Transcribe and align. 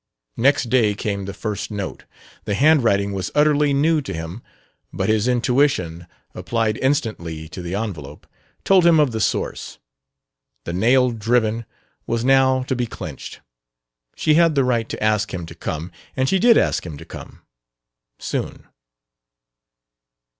Next 0.37 0.69
day 0.69 0.95
came 0.95 1.25
the 1.25 1.31
first 1.31 1.69
note. 1.69 2.05
The 2.45 2.55
handwriting 2.55 3.13
was 3.13 3.29
utterly 3.35 3.71
new 3.71 4.01
to 4.01 4.15
him; 4.15 4.41
but 4.91 5.09
his 5.09 5.27
intuition, 5.27 6.07
applied 6.33 6.79
instantly 6.79 7.47
to 7.49 7.61
the 7.61 7.75
envelope, 7.75 8.25
told 8.63 8.83
him 8.83 8.99
of 8.99 9.11
the 9.11 9.19
source. 9.21 9.77
The 10.65 10.73
nail, 10.73 11.11
driven, 11.11 11.65
was 12.07 12.25
now 12.25 12.63
to 12.63 12.75
be 12.75 12.87
clinched. 12.87 13.41
She 14.15 14.33
had 14.33 14.55
the 14.55 14.63
right 14.63 14.89
to 14.89 15.03
ask 15.03 15.31
him 15.35 15.45
to 15.45 15.53
come; 15.53 15.91
and 16.17 16.27
she 16.27 16.39
did 16.39 16.57
ask 16.57 16.83
him 16.83 16.97
to 16.97 17.05
come 17.05 17.43
"soon." 18.17 18.65